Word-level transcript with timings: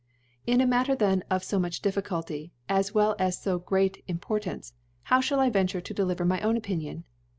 In 0.47 0.61
a 0.61 0.65
Matter 0.65 0.95
then 0.95 1.23
of 1.29 1.43
fo 1.43 1.59
much 1.59 1.79
Difficulty, 1.79 2.51
as 2.67 2.91
well 2.91 3.15
as 3.19 3.43
fo 3.43 3.59
great 3.59 4.03
Importance, 4.07 4.73
how 5.03 5.21
fhall 5.21 5.37
I 5.37 5.51
venture 5.51 5.79
to 5.79 5.93
deliver 5.93 6.25
my 6.25 6.41
own 6.41 6.57
Opinion 6.57 7.03